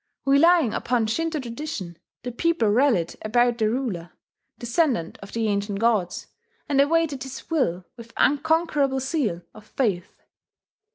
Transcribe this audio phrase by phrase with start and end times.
[0.25, 4.11] Relying upon Shinto tradition, the people rallied about their ruler,
[4.57, 6.25] descendant of the ancient gods,
[6.67, 10.15] and awaited his will with unconquerable zeal of faith.